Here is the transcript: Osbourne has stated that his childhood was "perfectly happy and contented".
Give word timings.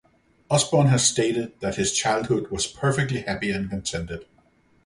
Osbourne 0.49 0.87
has 0.87 1.05
stated 1.07 1.53
that 1.59 1.75
his 1.75 1.91
childhood 1.93 2.49
was 2.49 2.65
"perfectly 2.65 3.21
happy 3.21 3.51
and 3.51 3.69
contented". 3.69 4.25